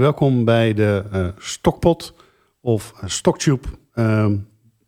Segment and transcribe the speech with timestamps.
[0.00, 2.14] welkom bij de uh, Stokpot
[2.60, 4.26] of Stocktube uh,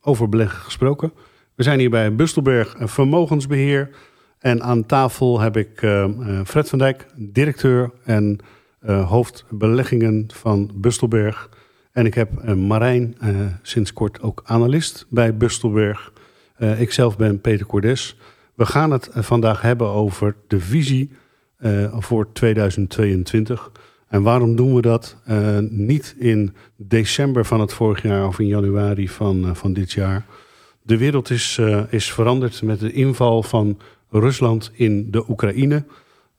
[0.01, 1.13] over beleggen gesproken.
[1.55, 3.91] We zijn hier bij Bustelberg Vermogensbeheer.
[4.39, 6.07] En aan tafel heb ik uh,
[6.45, 8.39] Fred van Dijk, directeur en
[8.87, 11.51] hoofdbeleggingen van Bustelberg.
[11.93, 13.17] En ik heb Marijn,
[13.63, 16.13] sinds kort ook analist bij Bustelberg.
[16.79, 18.17] ikzelf ben Peter Cordes.
[18.55, 21.11] We gaan het vandaag hebben over de visie
[21.99, 23.71] voor 2022.
[24.09, 28.47] En waarom doen we dat uh, niet in december van het vorig jaar of in
[28.47, 30.27] januari van, uh, van dit jaar?
[30.83, 33.79] De wereld is, uh, is veranderd met de inval van
[34.11, 35.85] Rusland in de Oekraïne.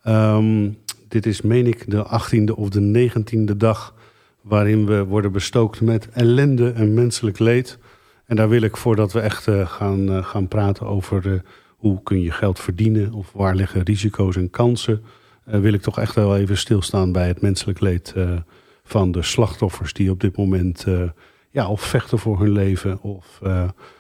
[0.08, 3.96] Um, dit is, meen ik, de 18e of de 19e dag
[4.42, 7.78] waarin we worden bestookt met ellende en menselijk leed.
[8.26, 12.60] En daar wil ik, voordat we echt gaan, gaan praten over hoe kun je geld
[12.60, 15.04] verdienen of waar liggen risico's en kansen
[15.48, 18.32] wil ik toch echt wel even stilstaan bij het menselijk leed uh,
[18.84, 21.04] van de slachtoffers die op dit moment uh,
[21.50, 23.42] ja, of vechten voor hun leven of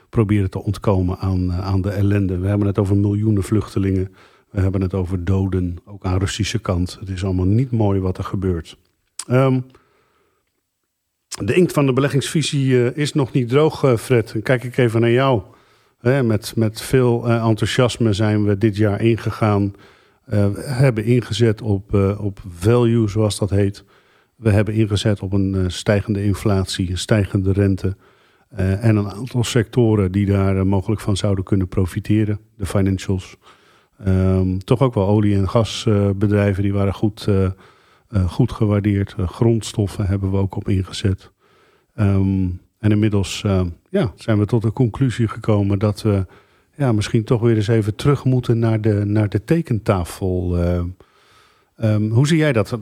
[0.09, 2.38] proberen te ontkomen aan, aan de ellende.
[2.38, 4.16] We hebben het over miljoenen vluchtelingen.
[4.50, 6.98] We hebben het over doden, ook aan Russische kant.
[7.00, 8.78] Het is allemaal niet mooi wat er gebeurt.
[9.30, 9.66] Um,
[11.28, 14.34] de inkt van de beleggingsvisie is nog niet droog, Fred.
[14.34, 15.42] Dan kijk ik even naar jou.
[16.02, 19.73] met, met veel enthousiasme zijn we dit jaar ingegaan
[20.56, 23.83] hebben ingezet op, uh, op value, zoals dat heet.
[24.36, 27.95] We hebben ingezet op een uh, stijgende inflatie, een stijgende rente.
[28.56, 32.39] en een aantal sectoren die daar mogelijk van zouden kunnen profiteren.
[32.58, 33.38] De financials.
[34.08, 37.28] Um, toch ook wel olie- en gasbedrijven, die waren goed,
[38.28, 39.16] goed gewaardeerd.
[39.18, 41.31] grondstoffen hebben we ook op ingezet.
[41.96, 43.41] Um, en inmiddels
[43.90, 46.25] ja, zijn we tot de conclusie gekomen dat we
[46.78, 50.58] ja, misschien toch weer eens even terug moeten naar de, naar de tekentafel.
[50.58, 50.84] Uh,
[51.82, 52.78] um, hoe zie jij dat?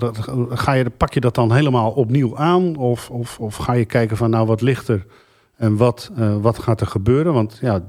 [0.49, 2.75] ga je, pak je dat dan helemaal opnieuw aan?
[2.75, 5.05] Of, of, of ga je kijken van nou wat ligt er
[5.55, 7.33] en wat, uh, wat gaat er gebeuren?
[7.33, 7.85] Want ja,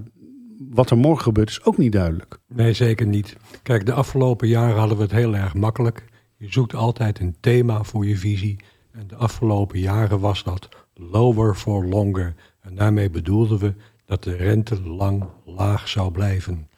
[0.70, 2.38] wat er morgen gebeurt is ook niet duidelijk.
[2.48, 3.36] Nee, zeker niet.
[3.62, 6.04] Kijk, de afgelopen jaren hadden we het heel erg makkelijk.
[6.36, 8.56] Je zoekt altijd een thema voor je visie.
[8.92, 12.34] En de afgelopen jaren was dat lower for longer.
[12.60, 13.74] En daarmee bedoelden we
[14.06, 16.68] dat de rente lang laag zou blijven.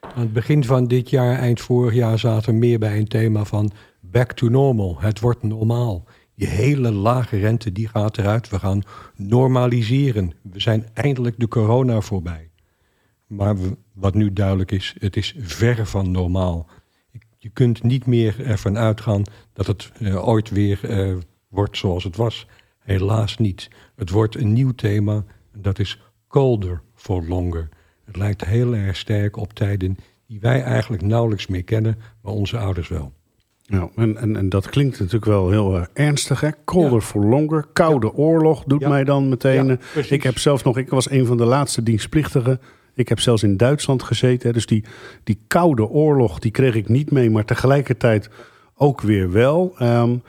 [0.00, 3.44] Aan het begin van dit jaar, eind vorig jaar, zaten we meer bij een thema
[3.44, 3.70] van
[4.00, 5.00] back to normal.
[5.00, 6.04] Het wordt normaal.
[6.34, 8.48] Die hele lage rente die gaat eruit.
[8.48, 8.82] We gaan
[9.16, 10.32] normaliseren.
[10.42, 12.50] We zijn eindelijk de corona voorbij.
[13.26, 13.56] Maar
[13.92, 16.66] wat nu duidelijk is, het is ver van normaal.
[17.38, 19.22] Je kunt niet meer ervan uitgaan
[19.52, 21.16] dat het uh, ooit weer uh,
[21.48, 22.46] wordt zoals het was.
[22.78, 23.70] Helaas niet.
[23.96, 25.24] Het wordt een nieuw thema.
[25.52, 27.68] Dat is colder for longer.
[28.04, 32.58] Het lijkt heel erg sterk op tijden die wij eigenlijk nauwelijks meer kennen, maar onze
[32.58, 33.12] ouders wel.
[33.62, 36.40] Ja, en, en, en dat klinkt natuurlijk wel heel erg ernstig.
[36.40, 36.50] Hè?
[36.64, 39.78] Colder for longer, koude oorlog doet mij dan meteen.
[39.94, 42.60] Eh, ik heb zelf nog, ik was een van de laatste dienstplichtigen.
[42.94, 44.46] Ik heb zelfs in Duitsland gezeten.
[44.46, 44.52] Hè?
[44.52, 44.84] Dus die,
[45.24, 48.30] die koude oorlog, die kreeg ik niet mee, maar tegelijkertijd
[48.74, 49.74] ook weer wel.
[49.82, 50.22] Um,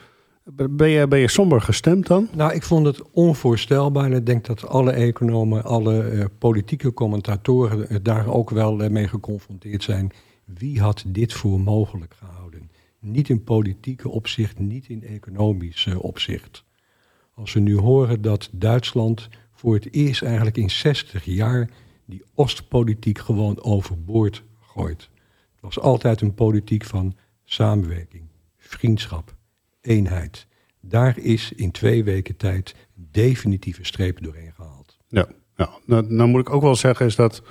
[0.54, 2.30] ben je, ben je somber gestemd dan?
[2.34, 4.06] Nou, ik vond het onvoorstelbaar.
[4.06, 8.90] En ik denk dat alle economen, alle uh, politieke commentatoren uh, daar ook wel uh,
[8.90, 10.12] mee geconfronteerd zijn.
[10.46, 12.72] Wie had dit voor mogelijk gehouden?
[13.00, 16.64] Niet in politieke opzicht, niet in economisch opzicht.
[17.34, 21.70] Als we nu horen dat Duitsland voor het eerst eigenlijk in 60 jaar
[22.06, 25.10] die Oostpolitiek gewoon overboord gooit.
[25.52, 27.16] Het was altijd een politiek van
[27.46, 28.24] samenwerking,
[28.58, 29.37] vriendschap,
[29.88, 30.48] eenheid.
[30.82, 34.98] Daar is in twee weken tijd definitieve streep doorheen gehaald.
[35.08, 35.28] Ja.
[35.86, 37.42] Nou, nou moet ik ook wel zeggen is dat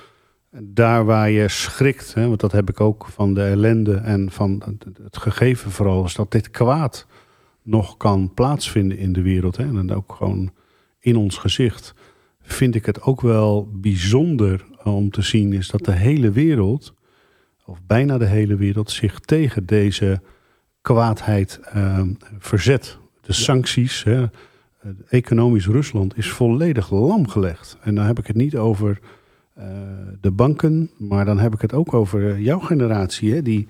[0.51, 4.79] daar waar je schrikt, hè, want dat heb ik ook van de ellende en van
[5.03, 7.07] het gegeven vooral, is dat dit kwaad
[7.63, 9.57] nog kan plaatsvinden in de wereld.
[9.57, 10.53] Hè, en ook gewoon
[11.01, 11.95] in ons gezicht.
[12.41, 16.95] Vind ik het ook wel bijzonder om te zien, is dat de hele wereld,
[17.65, 20.21] of bijna de hele wereld, zich tegen deze
[20.87, 22.01] kwaadheid uh,
[22.39, 22.99] verzet.
[23.21, 24.25] De sancties, hè,
[25.09, 27.79] economisch Rusland is volledig lam gelegd.
[27.83, 28.99] En dan heb ik het niet over
[29.59, 29.65] uh,
[30.21, 33.67] de banken, maar dan heb ik het ook over jouw generatie, hè, die,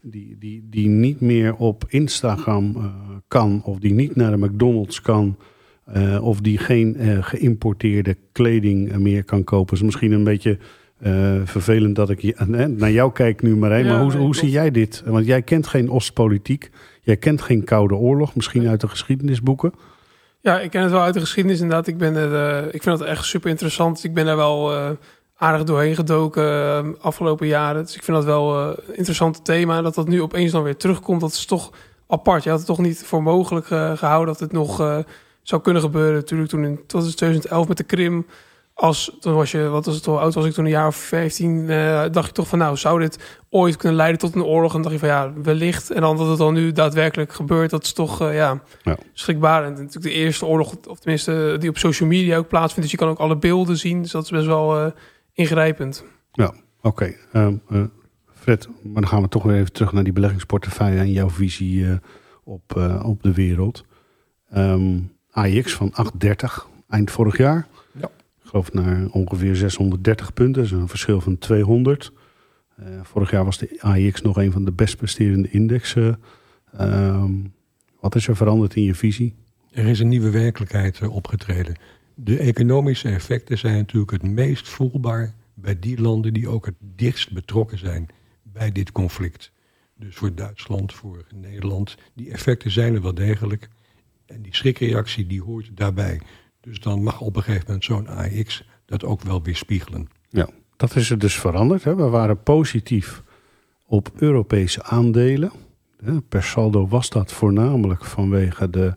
[0.00, 2.84] die, die, die niet meer op Instagram uh,
[3.28, 5.36] kan, of die niet naar de McDonald's kan,
[5.96, 9.66] uh, of die geen geïmporteerde kleding meer kan kopen.
[9.66, 10.58] Dat is misschien een beetje
[11.02, 13.84] uh, vervelend dat ik naar jou kijk nu, Marijn.
[13.84, 15.02] Ja, maar hoe, hoe zie jij dit?
[15.06, 16.70] Want jij kent geen Oostpolitiek.
[17.00, 19.72] Jij kent geen Koude Oorlog, misschien uit de geschiedenisboeken.
[20.40, 21.86] Ja, ik ken het wel uit de geschiedenis inderdaad.
[21.86, 24.04] Ik, ben er, uh, ik vind het echt super interessant.
[24.04, 24.90] Ik ben er wel uh,
[25.36, 27.82] aardig doorheen gedoken afgelopen jaren.
[27.82, 29.82] Dus ik vind dat wel een interessant thema.
[29.82, 31.70] Dat dat nu opeens dan weer terugkomt, dat is toch
[32.12, 32.42] apart.
[32.42, 34.98] Je had het toch niet voor mogelijk eh, gehouden dat het nog eh,
[35.42, 36.14] zou kunnen gebeuren.
[36.14, 38.26] Natuurlijk toen in 2011 met de Krim.
[38.74, 40.96] Als, toen was je, wat was het, hoe oud was ik toen, een jaar of
[40.96, 44.74] 15, eh, dacht je toch van nou, zou dit ooit kunnen leiden tot een oorlog?
[44.74, 45.90] En dacht je van ja, wellicht.
[45.90, 48.96] En dan dat het dan nu daadwerkelijk gebeurt, dat is toch uh, ja, Ja.
[49.12, 49.78] schrikbarend.
[49.78, 52.82] En natuurlijk de eerste oorlog, of tenminste die op social media ook plaatsvindt.
[52.82, 54.90] Dus je kan ook alle beelden zien, dus dat is best wel eh,
[55.32, 56.04] ingrijpend.
[56.82, 57.82] Oké, ehm, eh,
[58.34, 61.86] Fred, maar dan gaan we toch weer even terug naar die beleggingsportefeuille en jouw visie
[61.86, 61.96] eh,
[62.44, 63.84] op, eh, op de wereld.
[64.50, 64.98] Ehm
[65.30, 67.66] AX van 830 eind vorig jaar.
[68.52, 72.12] Geloof naar ongeveer 630 punten, dus een verschil van 200.
[72.76, 76.20] Eh, vorig jaar was de AX nog een van de best presterende indexen.
[76.72, 77.32] Ehm,
[78.00, 79.34] wat is er veranderd in je visie?
[79.70, 81.76] Er is een nieuwe werkelijkheid eh, opgetreden.
[82.14, 87.32] De economische effecten zijn natuurlijk het meest voelbaar bij die landen die ook het dichtst
[87.32, 88.08] betrokken zijn
[88.42, 89.52] bij dit conflict.
[89.98, 93.68] Dus voor Duitsland, voor Nederland, die effecten zijn er wel degelijk.
[94.26, 96.20] En die schrikreactie die hoort daarbij.
[96.62, 100.08] Dus dan mag op een gegeven moment zo'n AX dat ook wel weer spiegelen.
[100.76, 101.84] Dat is er dus veranderd.
[101.84, 101.94] Hè?
[101.94, 103.22] We waren positief
[103.86, 105.52] op Europese aandelen.
[106.28, 108.94] Per saldo was dat voornamelijk vanwege de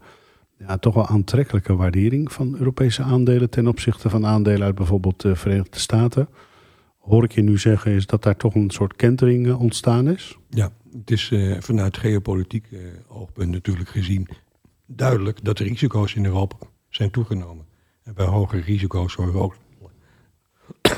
[0.58, 5.36] ja, toch wel aantrekkelijke waardering van Europese aandelen ten opzichte van aandelen uit bijvoorbeeld de
[5.36, 6.28] Verenigde Staten.
[6.98, 10.38] Hoor ik je nu zeggen, is dat daar toch een soort kentering eh, ontstaan is?
[10.50, 14.28] Ja, het is eh, vanuit geopolitiek eh, oogpunt natuurlijk gezien
[14.86, 16.58] duidelijk dat de risico's in Europa
[16.96, 17.66] zijn toegenomen.
[18.04, 19.56] En bij hogere risico's horen ook,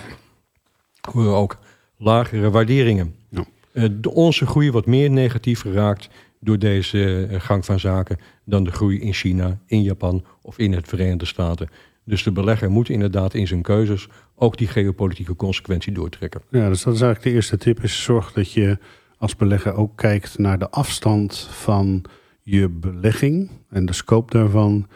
[1.14, 1.58] horen ook
[1.98, 3.16] lagere waarderingen.
[3.30, 3.46] Ja.
[3.72, 6.10] Eh, de, onze groei wordt meer negatief geraakt
[6.40, 10.74] door deze eh, gang van zaken dan de groei in China, in Japan of in
[10.74, 11.70] het Verenigde Staten.
[12.04, 16.42] Dus de belegger moet inderdaad in zijn keuzes ook die geopolitieke consequentie doortrekken.
[16.50, 17.84] Ja, dus dat is eigenlijk de eerste tip.
[17.84, 18.78] Is zorg dat je
[19.18, 22.04] als belegger ook kijkt naar de afstand van
[22.42, 24.88] je belegging en de scope daarvan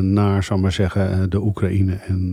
[0.00, 2.32] naar, zal ik maar zeggen, eh, de Oekraïne en,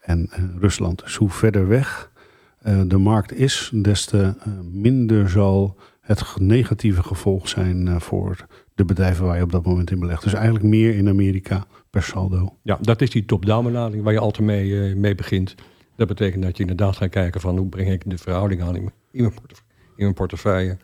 [0.00, 1.02] eh, en eh, Rusland.
[1.02, 2.10] Dus hoe verder weg
[2.58, 8.46] eh, de markt is, des te eh, minder zal het negatieve gevolg zijn eh, voor
[8.74, 10.22] de bedrijven waar je op dat moment in belegt.
[10.22, 12.56] Dus eigenlijk meer in Amerika per saldo.
[12.62, 15.54] Ja, dat is die top-down benadering waar je altijd mee, eh, mee begint.
[15.96, 18.82] Dat betekent dat je inderdaad gaat kijken van hoe breng ik de verhouding aan in,
[18.82, 18.94] mijn-
[19.96, 20.76] in mijn portefeuille.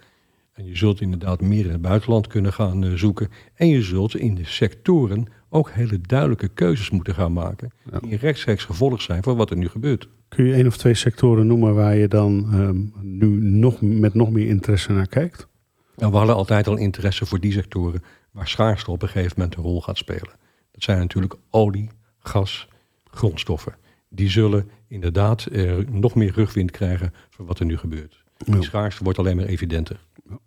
[0.52, 3.28] En je zult inderdaad meer in het buitenland kunnen gaan eh, zoeken.
[3.54, 7.72] En je zult in de sectoren ook hele duidelijke keuzes moeten gaan maken.
[8.00, 10.08] Die rechtstreeks gevolg zijn van wat er nu gebeurt.
[10.28, 14.30] Kun je één of twee sectoren noemen waar je dan ehm, nu nog, met nog
[14.30, 15.48] meer interesse naar kijkt?
[15.96, 19.56] En we hadden altijd al interesse voor die sectoren waar schaarste op een gegeven moment
[19.56, 20.30] een rol gaat spelen.
[20.70, 22.68] Dat zijn natuurlijk olie, gas,
[23.04, 23.74] grondstoffen.
[24.08, 28.21] Die zullen inderdaad eh, nog meer rugwind krijgen van wat er nu gebeurt.
[28.44, 29.96] Die schaarste wordt alleen maar evidenter.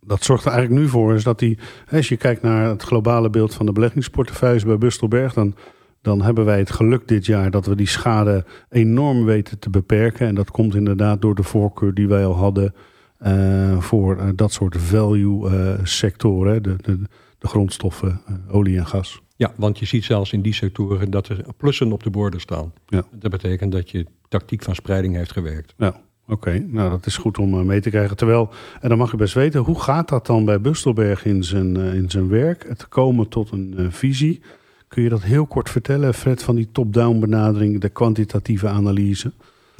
[0.01, 1.57] Dat zorgt er eigenlijk nu voor, is dat die,
[1.91, 5.55] als je kijkt naar het globale beeld van de beleggingsportefeuilles bij Bustelberg, dan,
[6.01, 10.27] dan hebben wij het geluk dit jaar dat we die schade enorm weten te beperken.
[10.27, 12.73] En dat komt inderdaad door de voorkeur die wij al hadden
[13.17, 16.99] eh, voor eh, dat soort value eh, sectoren, de, de,
[17.37, 19.21] de grondstoffen, olie en gas.
[19.35, 22.73] Ja, want je ziet zelfs in die sectoren dat er plussen op de borden staan.
[22.87, 23.03] Ja.
[23.11, 25.73] Dat betekent dat je tactiek van spreiding heeft gewerkt.
[25.77, 26.65] Ja, oké.
[26.67, 28.17] Nou, dat is goed om eh, mee te krijgen.
[28.17, 28.49] Terwijl,
[28.81, 31.93] en dan mag je best weten, hoe gaat dat dan bij Bustelberg in zijn, eh,
[31.93, 32.65] in zijn werk?
[32.67, 34.41] Het komen tot een eh, visie.
[34.87, 39.31] Kun je dat heel kort vertellen, Fred, van die top-down benadering, de kwantitatieve analyse?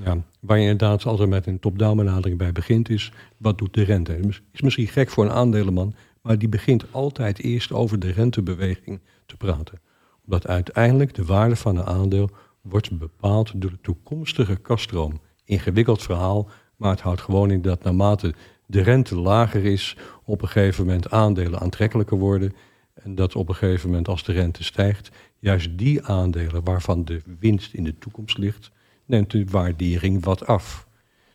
[0.04, 3.84] Ja, waar je inderdaad altijd met een top-down benadering bij begint is, wat doet de
[3.84, 4.20] rente?
[4.52, 9.38] Is misschien gek voor een aandelenman, maar die begint altijd eerst over de rentebeweging te
[9.38, 9.80] praten.
[10.26, 12.30] Omdat uiteindelijk de waarde van een aandeel
[12.62, 15.20] wordt bepaald door de toekomstige kaststroom.
[15.46, 18.34] Ingewikkeld verhaal, maar het houdt gewoon in dat naarmate
[18.66, 22.54] de rente lager is, op een gegeven moment aandelen aantrekkelijker worden.
[22.94, 27.22] En dat op een gegeven moment als de rente stijgt, juist die aandelen waarvan de
[27.40, 28.72] winst in de toekomst ligt,
[29.06, 30.88] neemt de waardering wat af.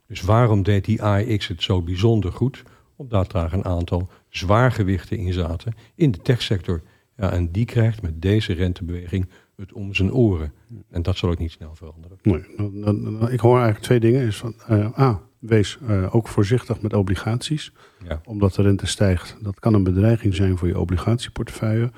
[0.06, 2.62] Dus waarom deed die AX het zo bijzonder goed?
[2.96, 6.82] Omdat daar een aantal zwaargewichten in zaten in de techsector.
[7.16, 9.28] Ja, en die krijgt met deze rentebeweging
[9.60, 10.52] het om zijn oren.
[10.90, 12.18] En dat zal ook niet snel veranderen.
[12.22, 14.26] Nee, dan- dan- dan- ik hoor eigenlijk twee dingen.
[14.26, 17.72] Is van, eh, A, wees eh, ook voorzichtig met obligaties.
[18.04, 18.20] Ja.
[18.24, 19.36] omdat de rente stijgt.
[19.40, 21.90] Dat kan een bedreiging zijn voor je obligatieportefeuille.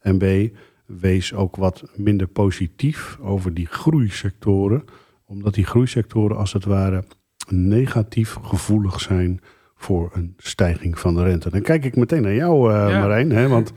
[0.00, 0.56] En B,
[0.86, 4.84] wees ook wat minder positief over die groeisectoren.
[5.26, 7.04] Omdat die groeisectoren als het ware
[7.50, 9.40] negatief gevoelig zijn
[9.76, 11.50] voor een stijging van de rente.
[11.50, 13.00] Dan kijk ik meteen naar jou, eh, Ja.
[13.00, 13.30] Marijn.
[13.30, 13.72] Hè, want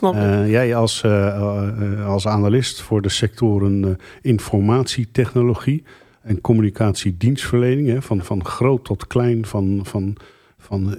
[0.00, 5.82] Eh, jij als, eh, eh, als analist voor de sectoren informatietechnologie
[6.22, 10.16] en communicatiedienstverlening, hè, van, van groot tot klein, van, van,
[10.58, 10.96] Van,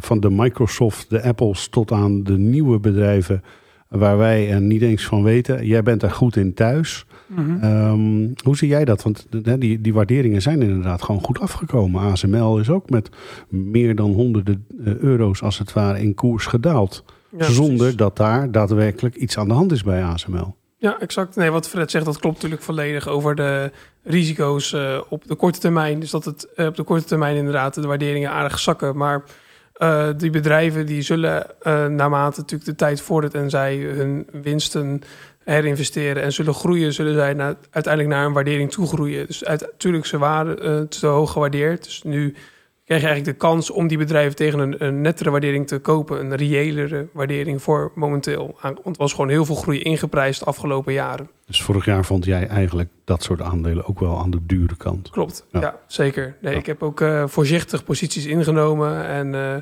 [0.00, 3.42] van de Microsoft, de Apples tot aan de nieuwe bedrijven
[3.88, 5.66] waar wij er niet eens van weten.
[5.66, 7.06] Jij bent daar goed in thuis.
[7.26, 7.62] Mhm.
[7.62, 9.02] Ehm, hoe zie jij dat?
[9.02, 9.26] Want
[9.58, 12.00] die, die waarderingen zijn inderdaad gewoon goed afgekomen.
[12.00, 13.10] ASML is ook met
[13.48, 17.04] meer dan honderden eh, euro's als het ware in koers gedaald.
[17.36, 17.96] Ja, zonder precies.
[17.96, 20.56] dat daar daadwerkelijk iets aan de hand is bij ASML.
[20.80, 21.36] Ja, exact.
[21.36, 23.70] Nee, wat Fred zegt, dat klopt natuurlijk volledig over de
[24.02, 26.00] risico's eh, op de korte termijn.
[26.00, 28.96] Dus dat het eh, op de korte termijn inderdaad de waarderingen aardig zakken.
[28.96, 29.24] Maar
[29.78, 35.02] eh, die bedrijven die zullen eh, naarmate natuurlijk de tijd vordert en zij hun winsten
[35.44, 39.26] herinvesteren en zullen groeien, zullen zij uiteindelijk naar een waardering toe groeien.
[39.26, 41.84] Dus natuurlijk, ze waren eh, te hoog gewaardeerd.
[41.84, 42.34] Dus nu
[42.88, 46.20] krijg je eigenlijk de kans om die bedrijven tegen een, een nettere waardering te kopen.
[46.20, 48.56] Een reëlere waardering voor momenteel.
[48.62, 51.30] Want er was gewoon heel veel groei ingeprijsd de afgelopen jaren.
[51.46, 55.10] Dus vorig jaar vond jij eigenlijk dat soort aandelen ook wel aan de dure kant.
[55.10, 55.60] Klopt, Ja.
[55.60, 56.36] ja, zeker.
[56.40, 56.58] Nee, Ja.
[56.58, 59.54] Ik heb ook eh, voorzichtig posities ingenomen en eh,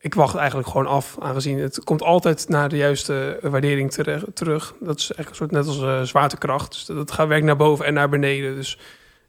[0.00, 4.74] ik wacht eigenlijk gewoon af, aangezien het komt altijd naar de juiste waardering tere- terug.
[4.80, 6.72] Dat is echt een soort net als eh, zwaartekracht.
[6.72, 8.54] Dus dat, dat gaat werk naar boven en naar beneden.
[8.54, 8.78] Dus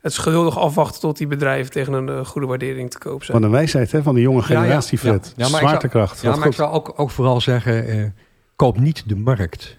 [0.06, 3.40] het is geduldig afwachten tot die bedrijven tegen een eh, goede waardering te koop zijn.
[3.40, 4.62] Van de wijsheid hè, van de jonge Ja, ja.
[4.62, 5.10] generatie, Ja.
[5.10, 5.26] Fred.
[5.26, 6.22] Ja, maar ik zou- Zwaartekracht.
[6.22, 8.04] Ja, maar ik zou ook, ook vooral zeggen, eh,
[8.56, 9.76] koop niet de markt.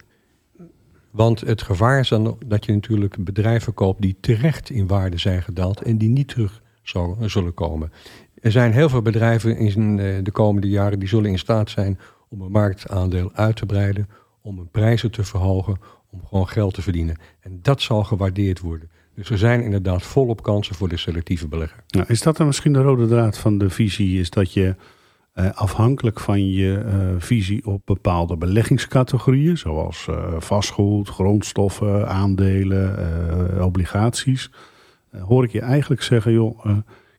[1.11, 5.43] Want het gevaar is dan dat je natuurlijk bedrijven koopt die terecht in waarde zijn
[5.43, 7.93] gedaald en die niet terug zo- zullen komen.
[8.41, 11.99] Er zijn heel veel bedrijven in eh, de komende jaren die zullen in staat zijn
[12.29, 14.09] om een marktaandeel uit te breiden,
[14.43, 15.77] om hun prijzen te verhogen,
[16.11, 17.17] om gewoon geld te verdienen.
[17.41, 18.91] En dat zal gewaardeerd worden.
[19.17, 21.85] Dus er zijn inderdaad volop kansen voor de selectieve belegger.
[21.89, 24.21] Nou, is dat dan misschien de rode draad van de visie?
[24.21, 24.75] Is dat je
[25.33, 34.51] eh, afhankelijk van je eh, visie op bepaalde beleggingscategorieën, zoals eh, vastgoed, grondstoffen, aandelen, obligaties,
[35.11, 36.67] hoor ik je eigenlijk zeggen, joh,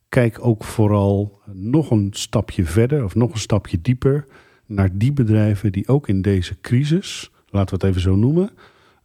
[0.10, 4.26] kijk ook vooral nog een stapje verder of nog een stapje dieper
[4.66, 8.50] naar die bedrijven die ook in deze crisis, laten we het even zo noemen,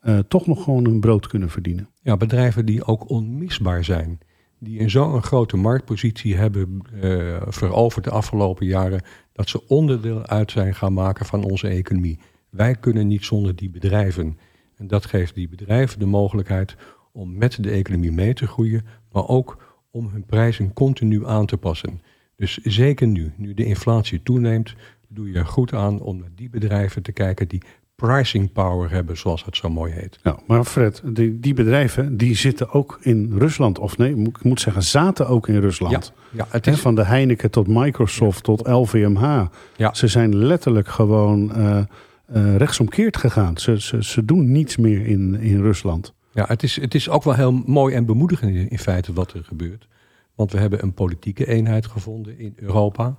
[0.03, 1.89] eh, toch nog gewoon hun brood kunnen verdienen.
[2.01, 4.19] Ja, bedrijven die ook onmisbaar zijn.
[4.59, 9.03] Die in zo'n grote marktpositie hebben eh, veroverd de afgelopen jaren.
[9.33, 12.19] dat ze onderdeel uit zijn gaan maken van onze economie.
[12.51, 14.39] Wij kunnen niet zonder die bedrijven.
[14.77, 16.77] En dat geeft die bedrijven de mogelijkheid
[17.13, 18.85] om met de economie mee te groeien.
[19.13, 22.01] maar ook om hun prijzen continu aan te passen.
[22.37, 24.75] Dus zeker nu, nu de inflatie toeneemt.
[25.09, 27.63] doe je er goed aan om naar die bedrijven te kijken die
[28.07, 30.19] pricing power hebben, zoals het zo mooi heet.
[30.23, 33.79] Ja, maar Fred, die, die bedrijven die zitten ook in Rusland.
[33.79, 36.13] Of nee, ik moet zeggen, zaten ook in Rusland.
[36.31, 39.47] Ja, het is, van de Heineken tot Microsoft tot LVMH.
[39.77, 39.95] Ja.
[39.95, 43.59] Ze zijn letterlijk gewoon eh, eh, rechtsomkeerd gegaan.
[43.59, 46.13] Ze, ze, ze doen niets meer in, in Rusland.
[46.33, 49.33] Ja, het is, het is ook wel heel mooi en bemoedigend in, in feite wat
[49.33, 49.89] er gebeurt.
[50.35, 53.17] Want we hebben een politieke eenheid gevonden in Europa.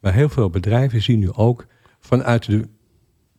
[0.00, 1.66] Maar heel veel bedrijven zien nu ook
[2.00, 2.68] vanuit de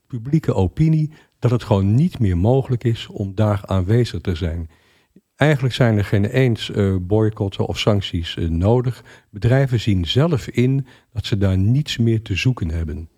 [0.07, 4.69] publieke opinie dat het gewoon niet meer mogelijk is om daar aanwezig te zijn.
[5.35, 9.03] Eigenlijk zijn er geen eens eh, boycotten of sancties eh, nodig.
[9.29, 13.09] Bedrijven zien zelf in dat ze daar niets meer te zoeken hebben.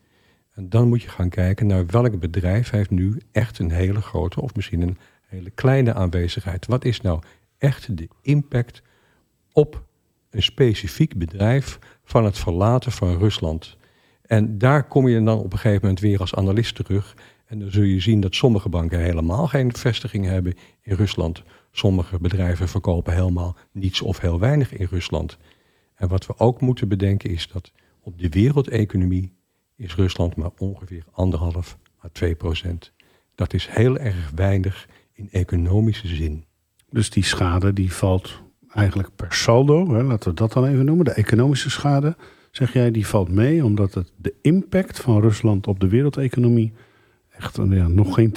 [0.51, 4.41] En dan moet je gaan kijken naar welk bedrijf heeft nu echt een hele grote
[4.41, 6.65] of misschien een hele kleine aanwezigheid.
[6.65, 7.21] Wat is nou
[7.57, 8.81] echt de impact
[9.51, 9.83] op
[10.29, 13.77] een specifiek bedrijf van het verlaten van Rusland?
[14.29, 17.15] En daar kom je dan op een gegeven moment weer als analist terug.
[17.45, 21.43] En dan zul je zien dat sommige banken helemaal geen vestigingen hebben in Rusland.
[21.71, 25.37] Sommige bedrijven verkopen helemaal niets of heel weinig in Rusland.
[25.95, 27.71] En wat we ook moeten bedenken is dat
[28.01, 29.33] op de wereldeconomie
[29.75, 32.91] is Rusland maar ongeveer anderhalf à 2 procent.
[33.35, 36.45] Dat is heel erg weinig in economische zin.
[36.89, 38.41] Dus die schade die valt
[38.73, 39.93] eigenlijk per saldo.
[39.93, 41.05] Hè, laten we dat dan even noemen.
[41.05, 42.15] De economische schade,
[42.51, 43.65] zeg jij, die valt mee.
[43.65, 46.73] Omdat het de impact van Rusland op de wereldeconomie
[47.29, 48.33] echt eh, ja, nog geen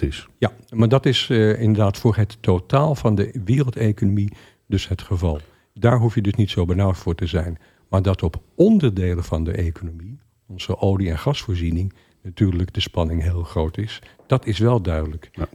[0.00, 0.28] 2% is.
[0.38, 4.32] Ja, maar dat is eh, inderdaad voor het totaal van de wereldeconomie
[4.66, 5.40] dus het geval.
[5.74, 7.58] Daar hoef je dus niet zo benauwd voor te zijn.
[7.88, 13.42] Maar dat op onderdelen van de economie, onze olie- en gasvoorziening, natuurlijk de spanning heel
[13.42, 14.02] groot is.
[14.26, 15.28] Dat is wel duidelijk.
[15.32, 15.48] Ja.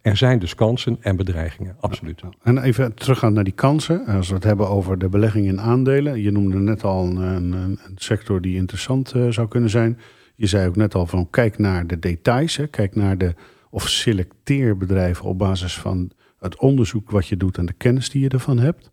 [0.00, 2.22] Er zijn dus kansen en bedreigingen, absoluut.
[2.42, 4.06] En even teruggaan naar die kansen.
[4.06, 6.22] Als we het hebben over de belegging in aandelen.
[6.22, 9.98] Je noemde net al een, een, sector die interessant eh, zou kunnen zijn.
[10.34, 12.56] Je zei ook net al van kijk naar de details.
[12.56, 12.66] Hè.
[12.66, 13.34] Kijk naar de,
[13.70, 18.22] of selecteer bedrijven op basis van het onderzoek wat je doet en de kennis die
[18.22, 18.90] je ervan hebt.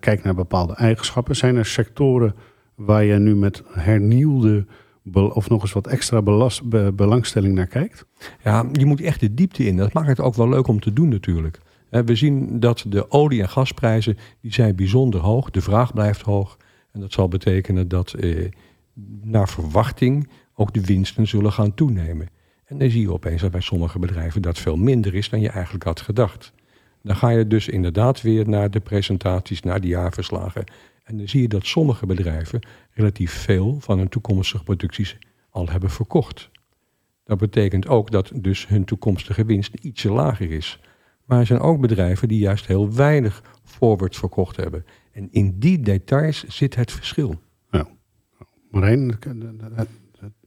[0.00, 1.36] Kijk naar bepaalde eigenschappen.
[1.36, 2.34] Zijn er sectoren
[2.74, 4.66] waar je nu met hernieuwde
[5.12, 6.22] of nog eens wat extra
[6.92, 8.06] belangstelling naar kijkt?
[8.44, 9.76] Ja, je moet echt de diepte in.
[9.76, 11.60] Dat maakt het ook wel leuk om te doen natuurlijk.
[11.88, 15.50] We zien dat de olie- en gasprijzen die zijn bijzonder hoog.
[15.50, 16.56] De vraag blijft hoog.
[16.92, 18.50] En dat zal betekenen dat eh,
[19.22, 22.28] naar verwachting ook de winsten zullen gaan toenemen.
[22.64, 25.48] En dan zie je opeens dat bij sommige bedrijven dat veel minder is dan je
[25.48, 26.52] eigenlijk had gedacht.
[27.02, 30.64] Dan ga je dus inderdaad weer naar de presentaties, naar de jaarverslagen.
[31.06, 35.18] En dan zie je dat sommige bedrijven relatief veel van hun toekomstige producties
[35.50, 36.50] al hebben verkocht.
[37.24, 40.80] Dat betekent ook dat dus hun toekomstige winst ietsje lager is.
[41.24, 44.84] Maar er zijn ook bedrijven die juist heel weinig forwards verkocht hebben.
[45.12, 47.40] En in die details zit het verschil.
[47.70, 47.88] Ja.
[48.70, 49.18] Marijn,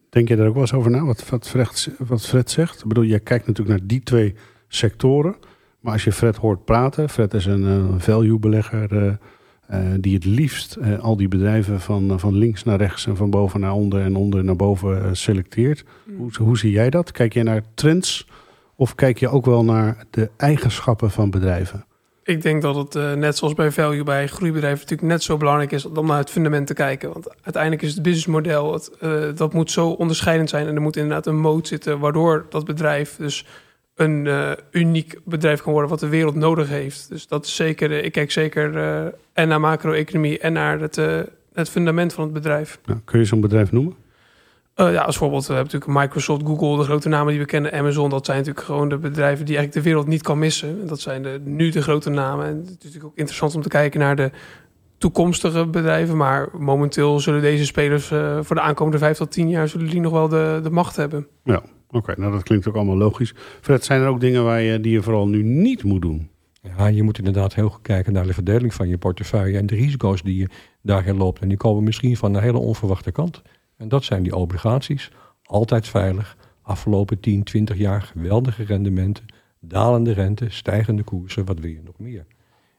[0.09, 2.79] denk je daar ook wel eens over na, wat, Fred, wat Fred zegt?
[2.79, 4.35] Ik bedoel, jij kijkt natuurlijk naar die twee
[4.67, 5.35] sectoren.
[5.79, 9.13] Maar als je Fred hoort praten, Fred is een, een value-belegger uh,
[9.99, 13.59] die het liefst uh, al die bedrijven van, van links naar rechts en van boven
[13.59, 15.83] naar onder en onder naar boven selecteert.
[16.05, 16.17] Mm.
[16.17, 17.11] Hoe, hoe zie jij dat?
[17.11, 18.27] Kijk je naar trends
[18.75, 21.85] of kijk je ook wel naar de eigenschappen van bedrijven?
[22.23, 25.71] Ik denk dat het uh, net zoals bij value, bij groeibedrijven natuurlijk net zo belangrijk
[25.71, 27.13] is om naar het fundament te kijken.
[27.13, 30.95] Want uiteindelijk is het businessmodel, het, uh, dat moet zo onderscheidend zijn en er moet
[30.95, 33.45] inderdaad een moot zitten waardoor dat bedrijf dus
[33.99, 37.09] een uh, uniek bedrijf kan worden wat de wereld nodig heeft.
[37.09, 38.75] Dus dat is zeker, ik kijk zeker
[39.33, 40.95] en naar macro-economie en naar het,
[41.53, 42.79] het fundament van het bedrijf.
[42.85, 43.95] Ja, kun je zo'n bedrijf noemen?
[44.75, 48.09] Ja, als voorbeeld, we hebben natuurlijk Microsoft, Google, de grote namen die we kennen, Amazon.
[48.09, 50.81] Dat zijn natuurlijk gewoon de bedrijven die eigenlijk de wereld niet kan missen.
[50.81, 52.45] En dat zijn de, nu de grote namen.
[52.45, 54.31] En het is natuurlijk ook interessant om te kijken naar de
[54.97, 56.17] toekomstige bedrijven.
[56.17, 58.07] Maar momenteel zullen deze spelers
[58.41, 61.27] voor de aankomende vijf tot tien jaar zullen die nog wel de, de macht hebben.
[61.43, 62.13] Ja, oké.
[62.17, 63.33] Nou, dat klinkt ook allemaal logisch.
[63.61, 66.29] Fred, zijn er ook dingen waar je, die je vooral nu niet moet doen?
[66.61, 69.75] Ja, je moet inderdaad heel goed kijken naar de verdeling van je portefeuille en de
[69.75, 70.49] risico's die je
[70.81, 71.39] daarin loopt.
[71.39, 73.41] En die komen misschien van een hele onverwachte kant.
[73.77, 75.11] En dat zijn die obligaties.
[75.43, 76.37] Altijd veilig.
[76.61, 79.25] Afgelopen 10, 20 jaar geweldige rendementen.
[79.59, 81.45] Dalende rente, stijgende koersen.
[81.45, 82.25] Wat wil je nog meer?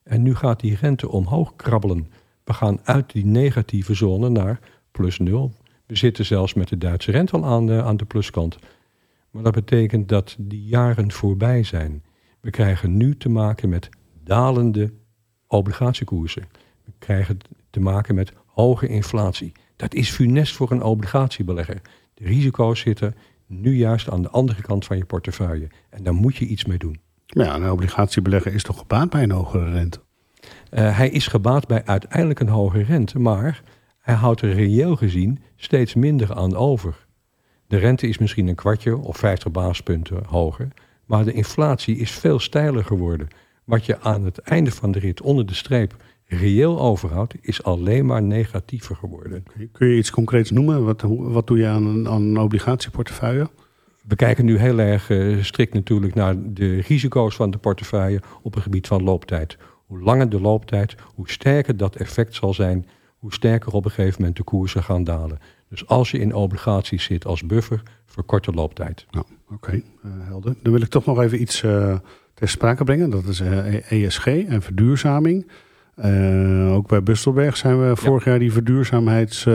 [0.03, 2.11] En nu gaat die rente omhoog krabbelen.
[2.44, 5.53] We gaan uit die negatieve zone naar plus nul.
[5.87, 8.59] We zitten zelfs met de Duitse rente al aan de, aan de pluskant.
[9.31, 12.05] Maar dat betekent dat die jaren voorbij zijn.
[12.40, 13.88] We krijgen nu te maken met
[14.25, 14.93] dalende
[15.47, 16.49] obligatiekoersen.
[16.85, 17.38] We krijgen
[17.71, 19.53] te maken met hoge inflatie.
[19.77, 21.81] Dat is funest voor een obligatiebelegger.
[22.14, 23.14] De risico's zitten
[23.47, 25.69] nu juist aan de andere kant van je portefeuille.
[25.90, 27.01] En daar moet je iets mee doen.
[27.33, 30.01] Maar ja, een obligatiebelegger is toch gebaat bij een hogere rente?
[30.71, 33.62] Uh, hij is gebaat bij uiteindelijk een hogere rente, maar
[33.99, 37.07] hij houdt er reëel gezien steeds minder aan over.
[37.70, 40.68] De rente is misschien een kwartje of 50 basispunten hoger,
[41.04, 43.28] maar de inflatie is veel steiler geworden.
[43.64, 48.06] Wat je aan het einde van de rit onder de streep reëel overhoudt, is alleen
[48.06, 49.44] maar negatiever geworden.
[49.72, 50.85] Kun je iets concreets noemen?
[50.85, 53.50] Wat, wat doe je aan een, aan een obligatieportefeuille?
[54.06, 58.54] We kijken nu heel erg uh, strikt natuurlijk naar de risico's van de portefeuille op
[58.54, 59.56] het gebied van looptijd.
[59.87, 62.87] Hoe langer de looptijd, hoe sterker dat effect zal zijn,
[63.18, 65.38] hoe sterker op een gegeven moment de koersen gaan dalen.
[65.70, 69.06] Dus als je in obligaties zit als buffer, verkort de looptijd.
[69.11, 70.54] Nou, Oké, okay, uh, helder.
[70.62, 71.98] Dan wil ik toch nog even iets uh,
[72.35, 73.11] ter sprake brengen.
[73.11, 73.40] Dat is
[73.88, 75.50] ESG en verduurzaming.
[76.68, 78.30] Ook bij Bustelberg zijn we vorig ja.
[78.30, 79.46] jaar die verduurzaamheids,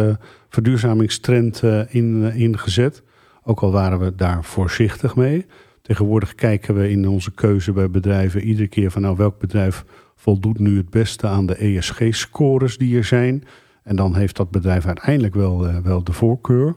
[0.49, 3.03] verduurzamingstrend in, ingezet.
[3.43, 5.45] Ook al waren we daar voorzichtig mee.
[5.81, 10.59] Tegenwoordig kijken we in onze keuze bij bedrijven iedere keer van nou welk bedrijf voldoet
[10.59, 13.43] nu het beste aan de ESG-scores die er zijn.
[13.85, 16.75] En dan heeft dat bedrijf uiteindelijk wel, wel de voorkeur.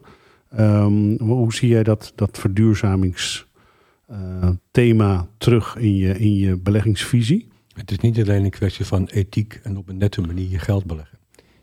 [0.59, 7.49] Um, hoe zie jij dat, dat verduurzamingsthema terug in je, in je beleggingsvisie?
[7.73, 10.85] Het is niet alleen een kwestie van ethiek en op een nette manier je geld
[10.85, 11.19] beleggen.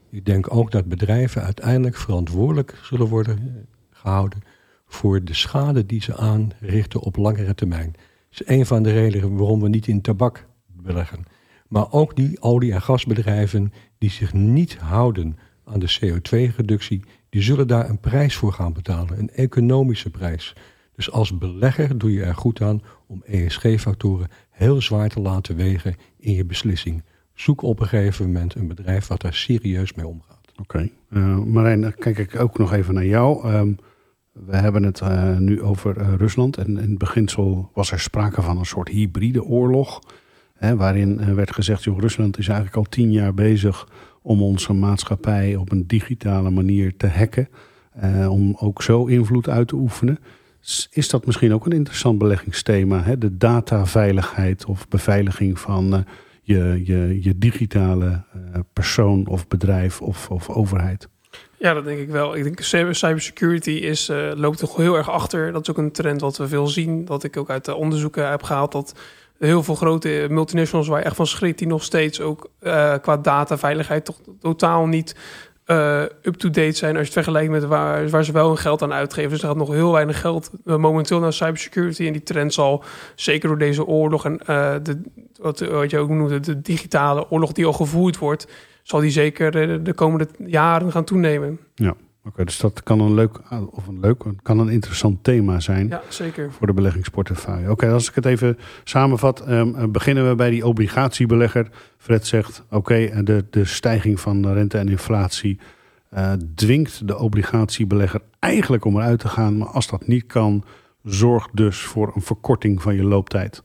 [0.10, 4.40] Ik denk ook dat bedrijven uiteindelijk verantwoordelijk zullen worden gehouden
[4.88, 7.92] voor de schade die ze aanrichten op langere termijn.
[7.92, 11.24] Dat is een van de redenen waarom we niet in tabak beleggen.
[11.68, 17.68] Maar ook die olie- en gasbedrijven die zich niet houden aan de CO2-reductie, die zullen
[17.68, 20.56] daar een prijs voor gaan betalen, een economische prijs.
[20.96, 25.96] Dus als belegger doe je er goed aan om ESG-factoren heel zwaar te laten wegen
[26.18, 27.04] in je beslissing.
[27.34, 30.52] Zoek op een gegeven moment een bedrijf wat daar serieus mee omgaat.
[30.52, 30.62] Oké.
[30.62, 30.92] Okay.
[31.10, 33.54] Uh, Marijn, dan kijk ik ook nog even naar jou.
[33.54, 33.78] Um,
[34.32, 36.58] we hebben het uh, nu over uh, Rusland.
[36.58, 40.02] En in het beginsel was er sprake van een soort hybride oorlog.
[40.58, 43.88] Hè, waarin werd gezegd, joh, Rusland is eigenlijk al tien jaar bezig
[44.22, 47.50] om onze maatschappij op een digitale manier te hacken.
[48.30, 50.20] om ook zo invloed uit te oefenen
[50.90, 53.04] is dat misschien ook een interessant beleggingsthema.
[53.04, 53.18] Hè?
[53.18, 56.00] De dataveiligheid of beveiliging van uh,
[56.42, 61.08] je, je, je digitale uh, persoon of bedrijf of, of overheid.
[61.58, 62.36] Ja, dat denk ik wel.
[62.36, 62.62] Ik denk
[62.96, 65.52] cybersecurity is, loopt toch heel erg achter.
[65.52, 67.06] Dat is ook een trend wat we veel zien.
[67.06, 69.00] Dat ik ook uit de onderzoeken heb gehaald dat
[69.40, 72.50] heel veel grote multinationals waar je echt van schrikt, die nog steeds ook
[73.02, 75.16] qua dataveiligheid toch totaal niet
[75.66, 78.94] eh, up-to-date zijn als je het vergelijkt met waar, waar ze wel hun geld aan
[78.94, 79.30] uitgeven.
[79.30, 82.06] Dus er gaat nog heel weinig geld uh, momenteel naar cybersecurity.
[82.06, 82.84] En die trend zal
[83.16, 84.38] zeker door deze oorlog en
[84.84, 85.02] de,
[85.42, 88.48] wat, wat je ook noemde, de digitale oorlog die al gevoerd wordt,
[88.84, 91.60] zal die zeker de, de komende jaren gaan toenemen.
[91.76, 91.96] Ja.
[92.28, 96.02] Oké, dus dat kan een leuk, of een leuk, kan een interessant thema zijn ja,
[96.10, 96.52] zeker.
[96.52, 97.72] voor de beleggingsportefeuille.
[97.72, 101.70] Oké, als ik het even samenvat, um, beginnen we bij die obligatiebelegger.
[101.98, 105.60] Fred zegt, oké, de, de stijging van rente en inflatie
[106.14, 109.58] uh, dwingt de obligatiebelegger eigenlijk om eruit te gaan.
[109.58, 110.64] Maar als dat niet kan,
[111.04, 113.64] zorg dus voor een verkorting van je looptijd.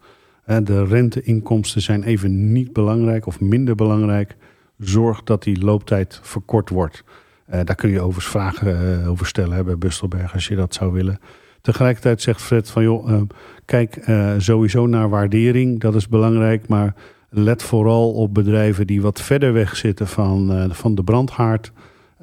[0.62, 4.36] De renteinkomsten zijn even niet belangrijk of minder belangrijk.
[4.78, 7.04] Zorg dat die looptijd verkort wordt.
[7.52, 11.18] Uh, daar kun je overigens vragen over stellen bij Bustelberg als je dat zou willen.
[11.60, 13.22] Tegelijkertijd zegt Fred van joh,
[13.64, 14.04] kijk
[14.38, 16.68] sowieso naar waardering, dat is belangrijk.
[16.68, 16.94] Maar
[17.28, 21.72] let vooral op bedrijven die wat verder weg zitten van, van de brandhaard.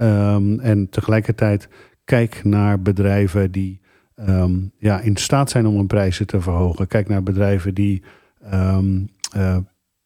[0.01, 1.69] Um, en tegelijkertijd
[2.03, 3.81] kijk naar bedrijven die
[4.15, 6.87] um, ja, in staat zijn om hun prijzen te verhogen.
[6.87, 8.03] Kijk naar bedrijven die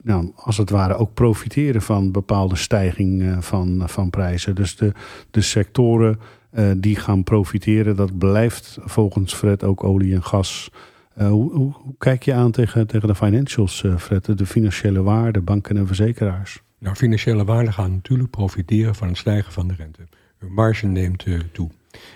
[0.03, 4.55] nou, als het ware ook profiteren van bepaalde stijging uh, van, van prijzen.
[4.55, 4.91] Dus de,
[5.31, 6.19] de sectoren
[6.53, 10.71] uh, die gaan profiteren, dat blijft volgens Fred ook olie en gas.
[11.15, 14.37] Hoe, hoe, kijk je aan tegen, tegen de financials, Fred?
[14.37, 16.61] De financiële waarde, banken en verzekeraars?
[16.77, 19.99] Nou, financiële waarden gaan natuurlijk profiteren van het stijgen van de rente.
[20.37, 21.69] Hun marge neemt uh, toe.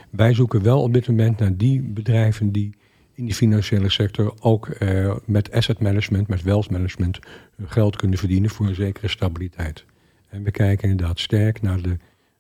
[0.09, 2.75] Wij zoeken wel op dit moment naar die bedrijven die
[3.15, 7.19] in die financiële sector ook uh, met asset management, met wealth management,
[7.55, 9.85] hun geld kunnen verdienen voor een zekere stabiliteit.
[10.29, 11.97] En we kijken inderdaad sterk naar de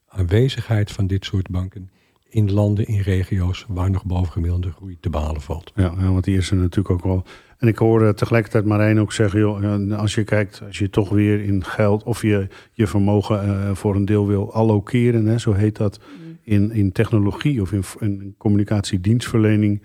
[0.07, 1.89] aanwezigheid van dit soort banken
[2.29, 5.71] in landen, in regio's waar nog bovengemiddelde groei te behalen valt.
[5.75, 7.23] Ja, ja, want die is er natuurlijk ook wel.
[7.57, 11.43] En ik hoorde tegelijkertijd Marijn ook zeggen, joh, als je kijkt, als je toch weer
[11.43, 15.75] in geld of je, je vermogen uh, voor een deel wil allokeren, hè, zo heet
[15.75, 15.99] dat,
[16.43, 19.81] in, in technologie of in, in communicatiedienstverlening,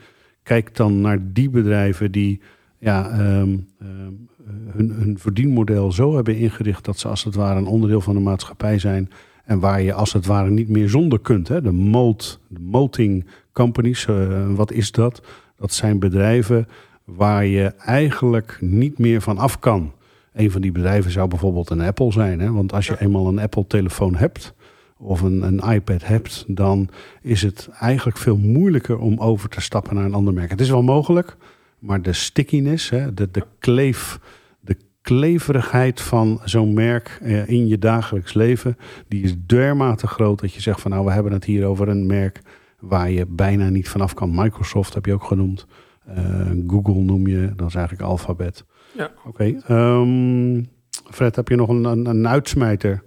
[0.51, 2.41] kijk dan naar die bedrijven die
[2.79, 4.29] ja, um, um,
[4.73, 8.21] hun, hun verdienmodel zo hebben ingericht dat ze als het ware een onderdeel van de
[8.21, 9.11] maatschappij zijn.
[9.45, 11.49] En waar je als het ware niet meer zonder kunt.
[11.49, 11.63] Hè?
[11.63, 15.23] De mold, de moting companies, uh, wat is dat?
[15.57, 16.69] Dat zijn bedrijven
[17.05, 19.93] waar je eigenlijk niet meer van af kan.
[20.33, 22.41] Een van die bedrijven zou bijvoorbeeld een Apple zijn.
[22.41, 22.53] Hè?
[22.53, 24.55] Want als je eenmaal een Apple-telefoon hebt
[25.01, 26.89] of een, een iPad hebt, dan
[27.23, 30.51] is het eigenlijk veel moeilijker om over te stappen naar een ander merk.
[30.51, 31.37] Het is wel mogelijk,
[31.79, 34.21] maar de stickiness, hè, de, de, kleef,
[34.61, 38.77] de kleverigheid van zo'n merk eh, in je dagelijks leven,
[39.09, 42.07] die is dermate groot dat je zegt van nou, we hebben het hier over een
[42.07, 42.41] merk
[42.79, 44.35] waar je bijna niet vanaf kan.
[44.35, 45.67] Microsoft heb je ook genoemd.
[46.09, 48.65] Uh, Google noem je, dat is eigenlijk alfabet.
[48.93, 49.11] Ja.
[49.27, 49.55] Oké.
[49.67, 49.79] Okay.
[50.01, 50.69] Um,
[51.11, 53.03] Fred, heb je nog een, een, een uitsmijter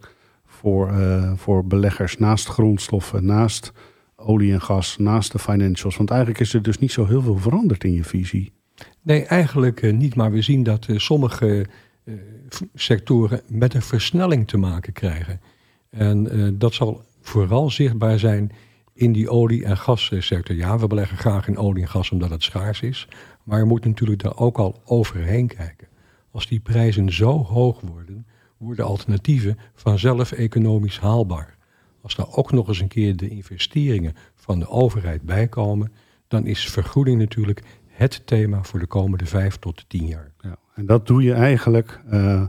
[0.64, 3.72] voor, uh, voor beleggers naast grondstoffen, naast
[4.16, 5.98] olie en gas, naast de financials?
[5.98, 8.52] Want eigenlijk is er dus niet zo heel veel veranderd in je visie.
[9.02, 10.16] Nee, eigenlijk uh, niet.
[10.16, 11.66] Maar we zien dat uh, sommige
[12.74, 15.42] sectoren met een versnelling te maken krijgen.
[15.90, 18.52] En dat zal vooral zichtbaar zijn
[18.94, 20.56] in die olie- en gassector.
[20.56, 23.08] Ja, we beleggen graag in olie en gas omdat het schaars is.
[23.44, 25.88] Maar je moet natuurlijk daar ook al overheen kijken.
[26.32, 28.26] Als die prijzen zo hoog worden,
[28.64, 31.58] worden alternatieven vanzelf economisch haalbaar.
[32.02, 35.92] Als daar ook nog eens een keer de investeringen van de overheid bijkomen,
[36.28, 40.32] dan is vergoeding natuurlijk het thema voor de komende vijf tot tien jaar.
[40.40, 42.46] Ja, en dat doe je eigenlijk uh,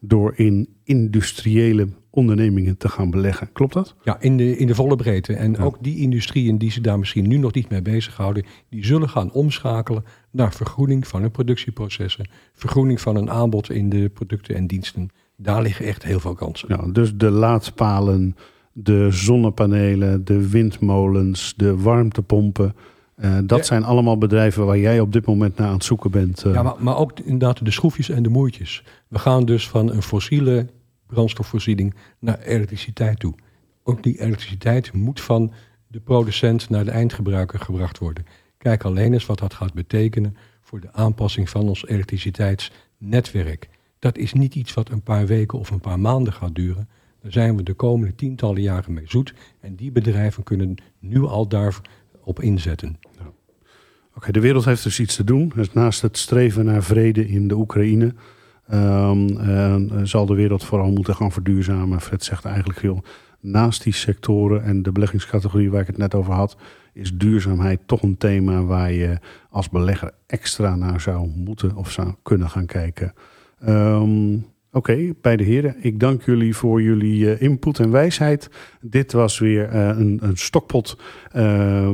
[0.00, 3.52] door in industriële ondernemingen te gaan beleggen.
[3.52, 3.94] Klopt dat?
[4.02, 5.34] Ja, in de, in de volle breedte.
[5.34, 5.62] En ja.
[5.62, 9.32] ook die industrieën die zich daar misschien nu nog niet mee bezighouden, die zullen gaan
[9.32, 15.10] omschakelen naar vergroening van hun productieprocessen, vergroening van een aanbod in de producten en diensten.
[15.42, 16.68] Daar liggen echt heel veel kansen.
[16.68, 18.36] Ja, dus de laadpalen,
[18.72, 22.74] de zonnepanelen, de windmolens, de warmtepompen.
[23.16, 23.64] Uh, dat ja.
[23.64, 26.44] zijn allemaal bedrijven waar jij op dit moment naar aan het zoeken bent.
[26.44, 26.54] Uh.
[26.54, 28.84] Ja, maar, maar ook inderdaad de schroefjes en de moertjes.
[29.08, 30.66] We gaan dus van een fossiele
[31.06, 33.34] brandstofvoorziening naar elektriciteit toe.
[33.82, 35.52] Ook die elektriciteit moet van
[35.86, 38.26] de producent naar de eindgebruiker gebracht worden.
[38.58, 43.68] Kijk alleen eens wat dat gaat betekenen voor de aanpassing van ons elektriciteitsnetwerk.
[44.02, 46.88] Dat is niet iets wat een paar weken of een paar maanden gaat duren.
[47.20, 49.34] Daar zijn we de komende tientallen jaren mee zoet.
[49.60, 52.96] En die bedrijven kunnen nu al daarop inzetten.
[53.18, 53.32] Ja.
[54.14, 55.52] Oké, de wereld heeft dus iets te doen.
[55.54, 58.14] Dus naast het streven naar vrede in de Oekraïne
[58.72, 62.00] Um, uh, zal de wereld vooral moeten gaan verduurzamen.
[62.00, 63.02] Fred zegt eigenlijk veel.
[63.40, 66.56] Naast die sectoren en de beleggingscategorie waar ik het net over had,
[66.92, 69.18] is duurzaamheid toch een thema waar je
[69.50, 73.14] als belegger extra naar zou moeten of zou kunnen gaan kijken.
[73.68, 75.76] Um, Oké, bij de heren.
[75.80, 78.50] Ik dank jullie voor jullie eh, input en wijsheid.
[78.80, 80.98] Dit was weer eh, een, een stokpot
[81.36, 81.90] uh,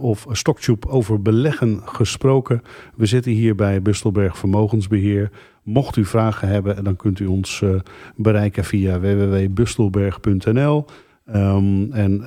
[0.00, 2.62] of stocktube over beleggen gesproken.
[2.96, 5.30] We zitten hier bij Bustelberg Vermogensbeheer.
[5.62, 7.64] Mocht u vragen hebben, dan kunt u ons
[8.16, 10.84] bereiken via www.bustelberg.nl.
[11.26, 12.24] Ehm, en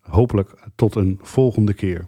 [0.00, 2.06] hopelijk tot een volgende keer.